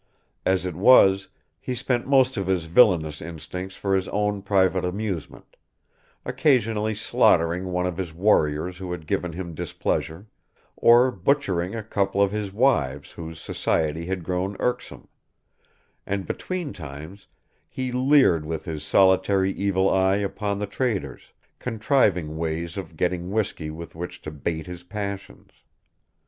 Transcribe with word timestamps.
As 0.47 0.65
it 0.65 0.73
was, 0.73 1.27
he 1.59 1.75
spent 1.75 2.07
most 2.07 2.35
of 2.35 2.47
his 2.47 2.65
villainous 2.65 3.21
instincts 3.21 3.75
for 3.75 3.93
his 3.93 4.07
own 4.07 4.41
private 4.41 4.83
amusement, 4.83 5.55
occasionally 6.25 6.95
slaughtering 6.95 7.65
one 7.65 7.85
of 7.85 7.97
his 7.97 8.11
warriors 8.11 8.79
who 8.79 8.91
had 8.91 9.05
given 9.05 9.33
him 9.33 9.53
displeasure, 9.53 10.25
or 10.75 11.11
butchering 11.11 11.75
a 11.75 11.83
couple 11.83 12.19
of 12.19 12.31
his 12.31 12.51
wives 12.51 13.11
whose 13.11 13.39
society 13.39 14.07
had 14.07 14.23
grown 14.23 14.57
irksome; 14.59 15.07
and 16.07 16.25
between 16.25 16.73
times 16.73 17.27
he 17.69 17.91
leered 17.91 18.43
with 18.43 18.65
his 18.65 18.83
solitary 18.83 19.51
evil 19.51 19.87
eye 19.87 20.15
upon 20.17 20.57
the 20.57 20.65
traders, 20.65 21.31
contriving 21.59 22.37
ways 22.37 22.73
for 22.73 22.85
getting 22.85 23.29
whiskey 23.29 23.69
with 23.69 23.93
which 23.93 24.19
to 24.23 24.31
bait 24.31 24.65
his 24.65 24.81
passions. 24.81 25.51